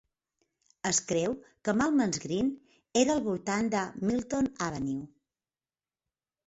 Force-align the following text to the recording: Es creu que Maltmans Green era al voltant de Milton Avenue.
Es 0.89 0.99
creu 1.11 1.35
que 1.67 1.75
Maltmans 1.81 2.19
Green 2.25 2.49
era 3.03 3.17
al 3.19 3.23
voltant 3.29 3.73
de 3.77 3.85
Milton 4.11 4.53
Avenue. 4.71 5.09